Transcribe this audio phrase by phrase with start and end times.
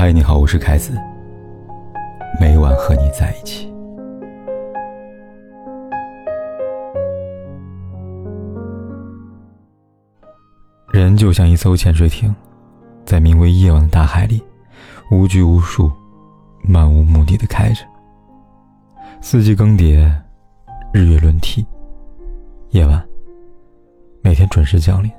[0.00, 0.98] 嗨，你好，我是凯子。
[2.40, 3.70] 每晚和你在一起。
[10.90, 12.34] 人就像一艘潜水艇，
[13.04, 14.42] 在名为夜晚的大海里，
[15.10, 15.92] 无拘无束、
[16.62, 17.84] 漫无目的的开着。
[19.20, 20.10] 四季更迭，
[20.94, 21.62] 日月轮替，
[22.70, 23.06] 夜晚
[24.22, 25.12] 每天准时降临。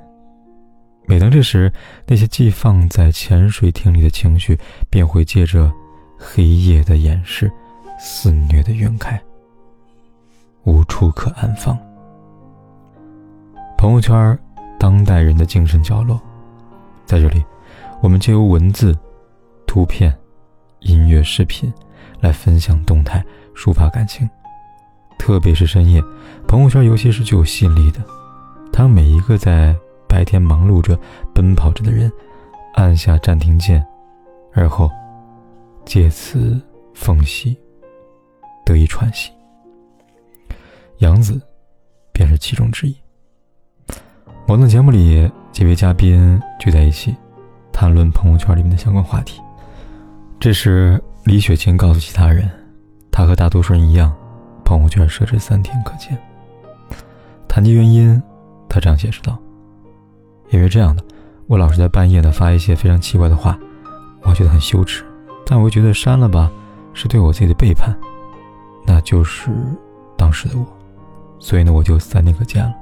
[1.04, 1.70] 每当这时，
[2.06, 4.58] 那些寄放在潜水艇里的情绪，
[4.88, 5.70] 便会借着
[6.16, 7.50] 黑夜的掩饰，
[7.98, 9.20] 肆虐的晕开，
[10.62, 11.76] 无处可安放。
[13.76, 14.38] 朋友圈，
[14.78, 16.20] 当代人的精神角落，
[17.04, 17.44] 在这里，
[18.00, 18.96] 我们借由文字、
[19.66, 20.16] 图片、
[20.80, 21.70] 音乐、视频，
[22.20, 23.22] 来分享动态，
[23.56, 24.28] 抒发感情。
[25.18, 26.02] 特别是深夜，
[26.46, 28.00] 朋友圈尤其是具有吸引力的，
[28.72, 29.76] 它每一个在。
[30.12, 30.98] 白天忙碌着、
[31.34, 32.12] 奔跑着的人，
[32.74, 33.82] 按下暂停键，
[34.52, 34.90] 而后
[35.86, 36.60] 借此
[36.92, 37.58] 缝隙
[38.62, 39.32] 得以喘息。
[40.98, 41.40] 杨子
[42.12, 42.94] 便是其中之一。
[44.46, 47.16] 某档节目里，几位嘉宾聚在一起，
[47.72, 49.40] 谈论朋友圈里面的相关话题。
[50.38, 52.50] 这时，李雪琴告诉其他人，
[53.10, 54.14] 她和大多数人一样，
[54.62, 56.18] 朋友圈设置三天可见。
[57.48, 58.22] 谈及原因，
[58.68, 59.38] 她这样解释道。
[60.52, 61.02] 因为这样的，
[61.46, 63.58] 我老是在半夜呢发一些非常奇怪的话，
[64.20, 65.02] 我觉得很羞耻，
[65.46, 66.50] 但我觉得删了吧，
[66.92, 67.96] 是对我自己的背叛，
[68.86, 69.50] 那就是
[70.16, 70.66] 当时的我，
[71.38, 72.74] 所以呢我就三天可见了，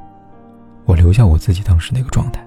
[0.84, 2.44] 我留下我自己当时那个状态。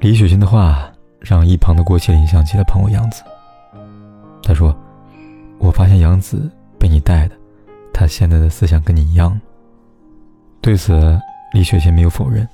[0.00, 3.22] 李雪琴的话让一旁的郭麒麟想起了朋友杨子，
[4.42, 4.74] 他说
[5.60, 7.34] ：“我发现杨子被你带的，
[7.92, 9.38] 他现在的思想跟你一样。”
[10.62, 11.20] 对此，
[11.52, 12.48] 李雪琴没有否认，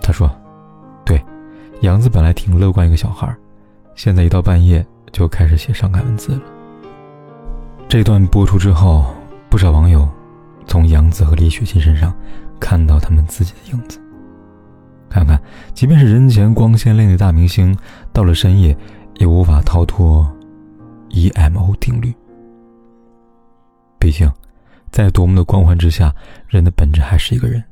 [0.00, 0.30] 他说。
[1.80, 3.32] 杨子本来挺乐观一个小孩，
[3.94, 6.40] 现在一到半夜就开始写伤感文字了。
[7.88, 9.14] 这段播出之后，
[9.48, 10.08] 不少网友
[10.66, 12.12] 从杨子和李雪琴身上
[12.58, 14.00] 看到他们自己的影子。
[15.08, 15.40] 看看，
[15.72, 17.76] 即便是人前光鲜亮丽的大明星，
[18.12, 18.76] 到了深夜
[19.14, 20.28] 也无法逃脱
[21.10, 22.12] EMO 定律。
[24.00, 24.28] 毕竟，
[24.90, 26.12] 在多么的光环之下，
[26.48, 27.62] 人的本质还是一个人。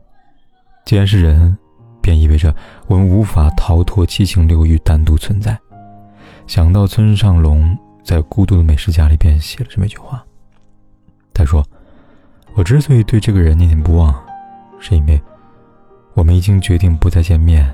[0.84, 1.59] 既然是人。
[2.06, 2.54] 便意味着
[2.86, 5.58] 我们无法逃脱七情六欲，单独存在。
[6.46, 10.24] 想到村上龙在《孤独的美食家》里边写了这么一句话，
[11.34, 11.66] 他说
[12.54, 14.14] ：“我之所以对这个人念念不忘，
[14.78, 15.20] 是因为
[16.14, 17.68] 我们已经决定不再见面。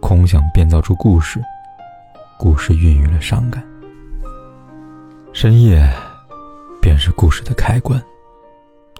[0.00, 1.42] 空想编造出故事，
[2.38, 3.64] 故事孕育了伤感。
[5.32, 5.82] 深夜，
[6.78, 7.98] 便是故事的开关。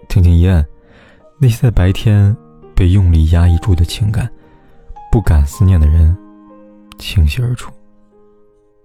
[0.08, 0.64] 轻轻一按，
[1.38, 2.34] 那些在白天……”
[2.74, 4.28] 被用力压抑住的情感，
[5.10, 6.16] 不敢思念的人，
[6.98, 7.72] 倾泻而出。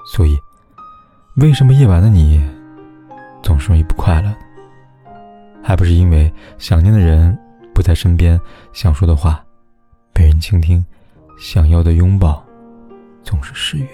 [0.06, 0.38] 所以，
[1.38, 2.44] 为什么夜晚的你
[3.44, 4.34] 总是容易不快乐？
[5.62, 7.38] 还不是因为想念的人
[7.74, 8.40] 不在身边，
[8.74, 9.44] 想说的话
[10.16, 10.84] 没人倾听，
[11.38, 12.44] 想要的拥抱
[13.24, 13.88] 总是失约。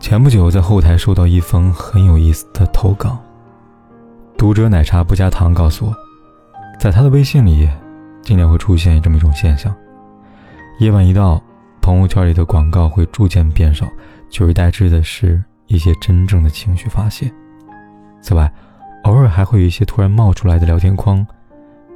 [0.00, 3.18] 前不久在后台收到一封很有意思的投稿，
[4.36, 5.94] 读者奶茶不加糖告诉我。
[6.82, 7.70] 在他的微信里，
[8.22, 9.72] 经常会出现这么一种现象：
[10.80, 11.40] 夜晚一到，
[11.80, 13.88] 朋友圈里的广告会逐渐变少，
[14.30, 17.32] 取而代之的是一些真正的情绪发泄。
[18.20, 18.52] 此外，
[19.04, 21.24] 偶尔还会有一些突然冒出来的聊天框。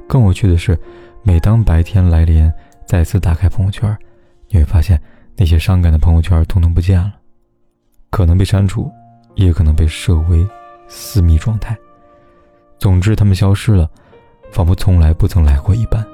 [0.07, 0.79] 更有趣的是，
[1.21, 2.49] 每当白天来临，
[2.85, 3.93] 再次打开朋友圈，
[4.47, 4.97] 你会发现
[5.35, 7.11] 那些伤感的朋友圈通通不见了，
[8.09, 8.89] 可能被删除，
[9.35, 10.47] 也可能被设为
[10.87, 11.75] 私密状态。
[12.79, 13.91] 总之，他们消失了。
[14.51, 16.05] 仿佛从来不曾来过一般。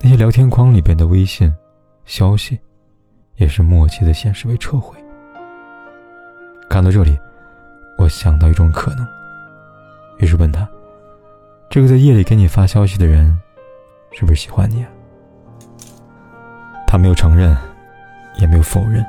[0.00, 1.52] 那些聊天框里边的微信
[2.04, 2.58] 消息，
[3.36, 4.96] 也是默契的显示为撤回。
[6.68, 7.18] 看到这里，
[7.98, 9.06] 我想到一种可能，
[10.18, 10.68] 于是问他
[11.70, 13.36] ：“这个在夜里给你发消息的人，
[14.12, 14.90] 是不是喜欢你啊？”
[16.86, 17.56] 他没有承认，
[18.38, 19.04] 也没有否认，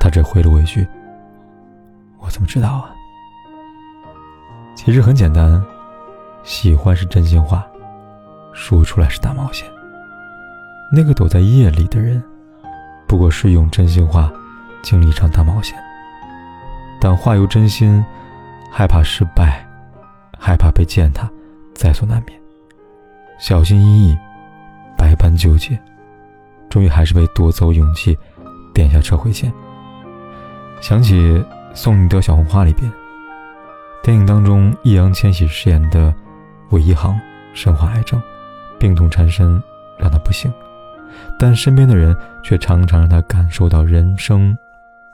[0.00, 0.86] 他只回了我一句
[2.20, 2.94] ：“我怎么知道啊？”
[4.76, 5.62] 其实很简单。
[6.42, 7.66] 喜欢是真心话，
[8.52, 9.68] 说出来是大冒险。
[10.90, 12.22] 那个躲在夜里的人，
[13.06, 14.32] 不过是用真心话
[14.82, 15.76] 经历一场大冒险。
[17.00, 18.02] 但话由真心，
[18.72, 19.66] 害怕失败，
[20.38, 21.28] 害怕被践踏，
[21.74, 22.40] 在所难免。
[23.38, 24.18] 小心翼翼，
[24.96, 25.78] 百般纠结，
[26.70, 28.16] 终于还是被夺走勇气，
[28.72, 29.52] 点下撤回键。
[30.80, 31.14] 想起
[31.74, 32.90] 《送你的小红花》里边，
[34.02, 36.14] 电影当中易烊千玺饰演的。
[36.70, 37.18] 韦一航
[37.54, 38.20] 身患癌症，
[38.78, 39.62] 病痛缠身，
[39.98, 40.52] 让他不幸，
[41.38, 44.56] 但身边的人却常常让他感受到人生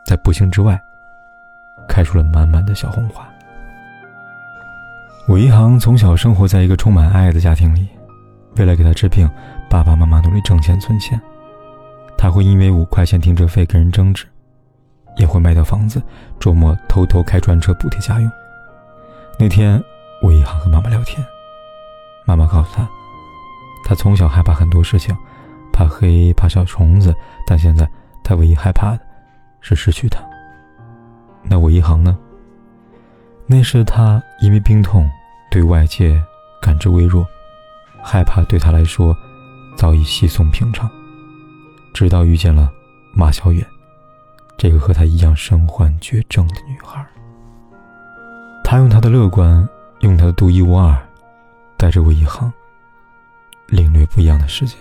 [0.05, 0.81] 在不幸之外，
[1.89, 3.29] 开出了满满的小红花。
[5.29, 7.89] 韦一航从小生活在一个充满爱的家庭里，
[8.57, 9.29] 为了给他治病，
[9.71, 11.21] 爸爸妈妈努力挣钱存钱。
[12.19, 14.27] 他会因为五块钱停车费跟人争执，
[15.17, 16.03] 也会卖掉房子，
[16.39, 18.31] 周末偷偷开专车补贴家用。
[19.39, 19.83] 那天，
[20.23, 21.25] 韦一航和妈妈聊天，
[22.25, 22.89] 妈妈告诉他，
[23.85, 25.17] 他从小害怕很多事情，
[25.73, 27.15] 怕黑，怕小虫子，
[27.47, 27.89] 但现在
[28.23, 29.01] 他唯一害怕的，
[29.61, 30.21] 是失去他。
[31.43, 32.17] 那我一航呢？
[33.47, 35.07] 那时的他因为病痛，
[35.51, 36.19] 对外界
[36.63, 37.27] 感知微弱，
[38.03, 39.15] 害怕对他来说
[39.77, 40.91] 早已稀松平常。
[41.93, 42.73] 直到遇见了
[43.13, 43.65] 马小远，
[44.57, 47.07] 这个和他一样身患绝症的女孩。
[48.65, 49.69] 他用他的乐观，
[50.01, 50.97] 用他的独一无二，
[51.77, 52.53] 带着韦一航
[53.67, 54.77] 领略不一样的世界。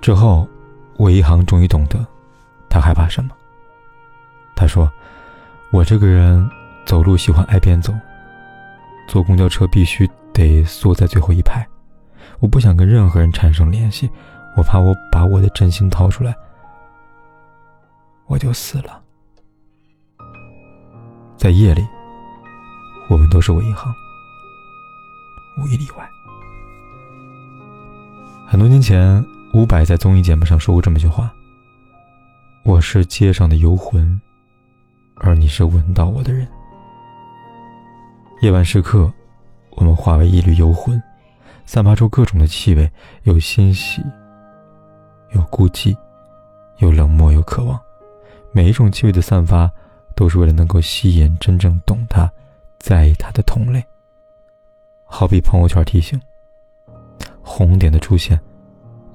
[0.00, 0.48] 之后，
[0.98, 2.04] 韦一航终于懂得，
[2.68, 3.30] 他害怕什么。
[4.54, 4.90] 他说。
[5.72, 6.48] 我这个人
[6.86, 7.92] 走路喜欢挨边走，
[9.08, 11.66] 坐公交车必须得缩在最后一排。
[12.38, 14.08] 我不想跟任何人产生联系，
[14.56, 16.32] 我怕我把我的真心掏出来，
[18.26, 19.02] 我就死了。
[21.36, 21.84] 在夜里，
[23.10, 23.92] 我们都是唯一行，
[25.56, 26.08] 无一例外。
[28.46, 29.24] 很多年前，
[29.54, 31.32] 伍佰在综艺节目上说过这么一句话
[32.62, 34.20] ：“我是街上的游魂。”
[35.18, 36.46] 而你是闻到我的人。
[38.42, 39.10] 夜晚时刻，
[39.70, 41.02] 我们化为一缕幽魂，
[41.64, 42.90] 散发出各种的气味，
[43.22, 44.02] 有欣喜，
[45.34, 45.96] 有孤寂，
[46.80, 47.80] 有冷漠，有渴望。
[48.52, 49.70] 每一种气味的散发，
[50.14, 52.30] 都是为了能够吸引真正懂他、
[52.78, 53.82] 在意他的同类。
[55.18, 56.20] 好比朋友圈提醒，
[57.40, 58.38] 红点的出现，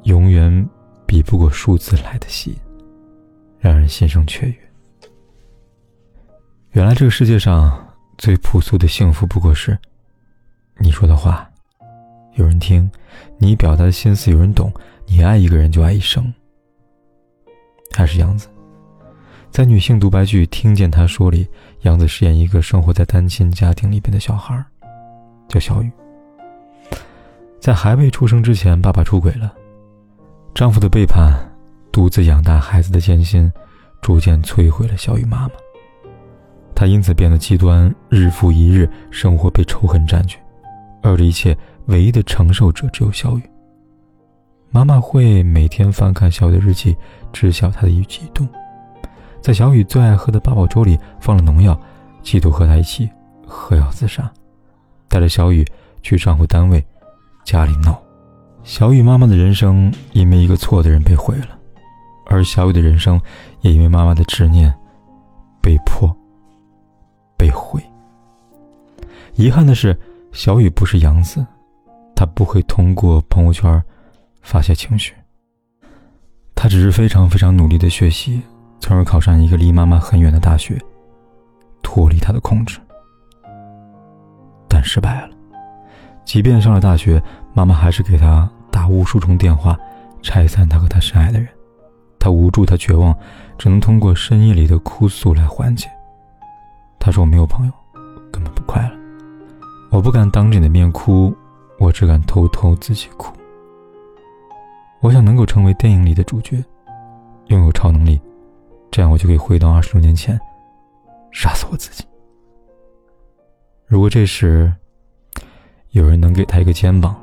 [0.05, 0.67] 永远
[1.05, 2.57] 比不过数字来的吸引，
[3.59, 4.57] 让人心生雀跃。
[6.71, 7.87] 原来这个世界上
[8.17, 9.77] 最朴素的幸福，不过是
[10.79, 11.47] 你说的话
[12.33, 12.89] 有人听，
[13.37, 14.73] 你表达的心思有人懂，
[15.05, 16.33] 你爱一个人就爱一生。
[17.95, 18.47] 还是杨子，
[19.51, 21.47] 在女性独白剧《听见他说》里，
[21.81, 24.65] 杨子饰演一个生活在单亲家庭里边的小孩，
[25.51, 25.91] 叫小雨。
[27.59, 29.53] 在还未出生之前，爸爸出轨了，
[30.55, 31.31] 丈夫的背叛，
[31.91, 33.51] 独自养大孩子的艰辛，
[34.01, 35.51] 逐渐摧毁了小雨妈妈。
[36.73, 40.37] 他因此变得极端，日复一日，生活被仇恨占据，
[41.03, 41.55] 而这一切
[41.85, 43.41] 唯一的承受者只有小雨。
[44.71, 46.97] 妈妈会每天翻看小雨的日记，
[47.31, 48.47] 知晓她的一举一动，
[49.39, 51.79] 在小雨最爱喝的八宝粥里放了农药，
[52.23, 53.07] 企图和她一起
[53.45, 54.31] 喝药自杀，
[55.11, 55.63] 带着小雨
[56.01, 56.83] 去丈夫单位、
[57.43, 58.01] 家里闹。
[58.63, 61.49] 小雨妈妈的人生因为一个错的人被毁了，
[62.27, 63.19] 而小雨的人生
[63.59, 64.73] 也因为妈妈的执念
[65.61, 66.09] 被迫。
[67.37, 67.83] 被毁。
[69.33, 69.99] 遗憾的是，
[70.31, 71.43] 小雨不是杨子，
[72.15, 73.83] 他不会通过朋友圈
[74.43, 75.13] 发泄情绪。
[76.53, 78.39] 他只是非常非常努力的学习，
[78.79, 80.79] 从而考上一个离妈妈很远的大学，
[81.81, 82.79] 脱离他的控制。
[84.83, 85.29] 失败了。
[86.23, 87.21] 即便上了大学，
[87.53, 89.77] 妈妈还是给他打无数通电话，
[90.21, 91.47] 拆散他和他深爱的人。
[92.19, 93.15] 他无助，他绝望，
[93.57, 95.89] 只能通过深夜里的哭诉来缓解。
[96.99, 97.71] 他说：“我没有朋友，
[98.31, 98.95] 根本不快乐。
[99.89, 101.35] 我不敢当着你的面哭，
[101.79, 103.33] 我只敢偷偷自己哭。
[104.99, 106.63] 我想能够成为电影里的主角，
[107.47, 108.21] 拥有超能力，
[108.91, 110.39] 这样我就可以回到二十多年前，
[111.31, 112.05] 杀死我自己。
[113.91, 114.73] 如果这时
[115.89, 117.13] 有人能给他一个肩膀，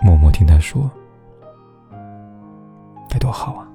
[0.00, 0.90] 默默听他说，
[3.10, 3.68] 该多好啊！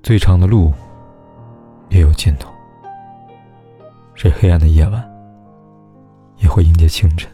[0.00, 0.72] 最长的路。”
[1.90, 2.52] 也有尽头。
[4.14, 5.04] 这黑暗的夜晚，
[6.36, 7.28] 也会迎接清晨。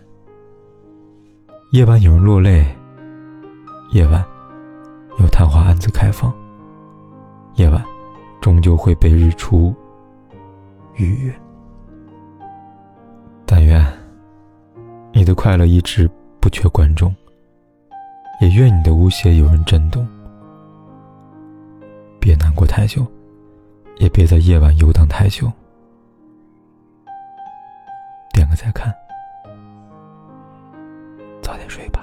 [1.73, 2.65] 夜晚有人落泪，
[3.93, 4.25] 夜晚
[5.19, 6.33] 有昙花暗自开放。
[7.57, 7.85] 夜晚
[8.41, 9.75] 终究会被日出
[10.95, 11.41] 愉悦。
[13.47, 13.83] 但愿
[15.13, 16.11] 你的快乐一直
[16.41, 17.15] 不缺观众，
[18.41, 20.07] 也愿你的无邪有人震动。
[22.21, 23.07] 别难过太久。
[23.99, 25.51] 也别在夜晚游荡太久。
[28.35, 28.95] 点个再看，
[31.41, 32.03] 早点睡吧。